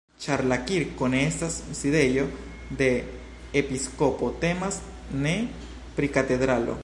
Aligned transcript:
Ĉar 0.21 0.41
la 0.51 0.55
kirko 0.69 1.09
ne 1.15 1.19
estas 1.25 1.57
sidejo 1.79 2.23
de 2.81 2.89
episkopo, 3.63 4.31
temas 4.47 4.83
ne 5.27 5.35
pri 5.99 6.11
katedralo. 6.19 6.79